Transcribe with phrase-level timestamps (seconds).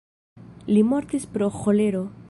[0.71, 2.07] Li mortis pro ĥolero.